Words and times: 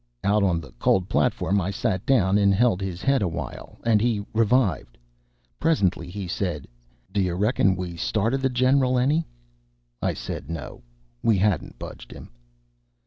Out 0.23 0.41
on 0.41 0.59
the 0.59 0.71
cold 0.79 1.09
platform 1.09 1.61
I 1.61 1.69
sat 1.69 2.03
down 2.07 2.39
and 2.39 2.55
held 2.55 2.81
his 2.81 3.03
head 3.03 3.21
a 3.21 3.27
while, 3.27 3.77
and 3.85 4.01
he 4.01 4.25
revived. 4.33 4.97
Presently 5.59 6.09
he 6.09 6.27
said, 6.27 6.67
"Do 7.13 7.21
you 7.21 7.35
reckon 7.35 7.75
we 7.75 7.95
started 7.97 8.41
the 8.41 8.49
Gen'rul 8.49 8.97
any?" 8.97 9.27
I 10.01 10.15
said 10.15 10.49
no; 10.49 10.81
we 11.21 11.37
hadn't 11.37 11.77
budged 11.77 12.11
him. 12.11 12.31